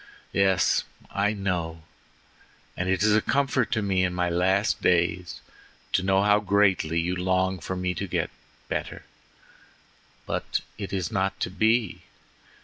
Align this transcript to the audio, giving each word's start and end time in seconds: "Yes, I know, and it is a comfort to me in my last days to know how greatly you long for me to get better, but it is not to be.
"Yes, 0.33 0.83
I 1.11 1.33
know, 1.33 1.83
and 2.75 2.89
it 2.89 3.03
is 3.03 3.15
a 3.15 3.21
comfort 3.21 3.71
to 3.73 3.83
me 3.83 4.03
in 4.03 4.15
my 4.15 4.31
last 4.31 4.81
days 4.81 5.41
to 5.91 6.01
know 6.01 6.23
how 6.23 6.39
greatly 6.39 6.99
you 6.99 7.15
long 7.15 7.59
for 7.59 7.75
me 7.75 7.93
to 7.93 8.07
get 8.07 8.31
better, 8.67 9.03
but 10.25 10.61
it 10.79 10.91
is 10.91 11.11
not 11.11 11.39
to 11.41 11.51
be. 11.51 12.01